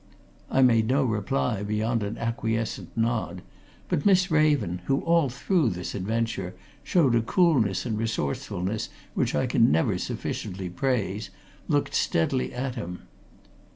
[0.49, 3.43] I made no reply beyond an acquiescent nod,
[3.87, 9.45] but Miss Raven who, all through this adventure, showed a coolness and resourcefulness which I
[9.45, 11.29] can never sufficiently praise
[11.67, 13.03] looked steadily at him.